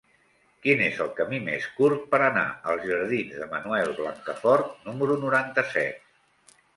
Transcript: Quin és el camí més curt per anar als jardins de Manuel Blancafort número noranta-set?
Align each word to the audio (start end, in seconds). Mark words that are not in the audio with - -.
Quin 0.61 0.79
és 0.83 0.99
el 1.03 1.09
camí 1.17 1.41
més 1.49 1.67
curt 1.81 2.07
per 2.13 2.19
anar 2.27 2.45
als 2.73 2.87
jardins 2.91 3.35
de 3.41 3.49
Manuel 3.51 3.93
Blancafort 3.99 4.73
número 4.89 5.19
noranta-set? 5.27 6.57